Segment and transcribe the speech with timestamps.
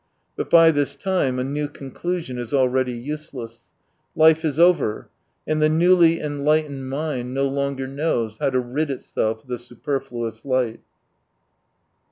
[0.35, 3.65] But by this time a new conclusion is already useless.
[4.15, 5.09] Life is over,
[5.45, 10.43] and the newly enlightened mind no longer knows how to rid itself of the Superfluous
[10.43, 10.79] light.